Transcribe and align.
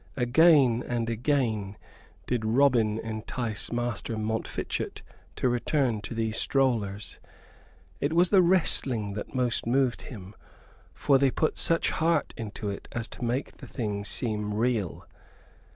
Again 0.17 0.83
and 0.87 1.11
again 1.11 1.77
did 2.25 2.43
Robin 2.43 2.97
entice 2.97 3.71
Master 3.71 4.17
Montfichet 4.17 5.03
to 5.35 5.47
return 5.47 6.01
to 6.01 6.15
these 6.15 6.39
strollers. 6.39 7.19
It 7.99 8.11
was 8.11 8.29
the 8.29 8.41
wrestling 8.41 9.13
that 9.13 9.35
most 9.35 9.67
moved 9.67 10.01
him, 10.01 10.33
for 10.95 11.19
they 11.19 11.29
put 11.29 11.59
such 11.59 11.91
heart 11.91 12.33
into 12.35 12.67
it 12.67 12.87
as 12.91 13.07
to 13.09 13.23
make 13.23 13.57
the 13.57 13.67
thing 13.67 14.03
seem 14.03 14.55
real. 14.55 15.05